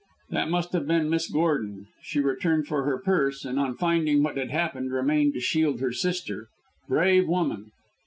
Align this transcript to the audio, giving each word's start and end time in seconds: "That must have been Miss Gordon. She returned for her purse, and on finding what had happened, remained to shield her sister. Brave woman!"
"That 0.31 0.49
must 0.49 0.73
have 0.73 0.87
been 0.87 1.11
Miss 1.11 1.29
Gordon. 1.29 1.85
She 2.01 2.19
returned 2.21 2.65
for 2.65 2.85
her 2.85 2.97
purse, 2.97 3.45
and 3.45 3.59
on 3.59 3.77
finding 3.77 4.23
what 4.23 4.35
had 4.35 4.49
happened, 4.49 4.91
remained 4.91 5.35
to 5.35 5.39
shield 5.39 5.79
her 5.79 5.91
sister. 5.93 6.47
Brave 6.89 7.27
woman!" 7.27 7.69